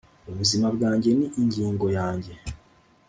ubuzima 0.29 0.67
bwanjye 0.75 1.09
ni 1.17 1.27
ingingo 1.41 1.85
yanjye. 1.97 2.33